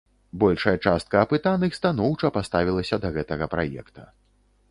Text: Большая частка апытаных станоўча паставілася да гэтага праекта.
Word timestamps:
Большая 0.43 0.73
частка 0.91 1.19
апытаных 1.25 1.77
станоўча 1.79 2.33
паставілася 2.37 2.95
да 3.05 3.13
гэтага 3.17 3.45
праекта. 3.55 4.01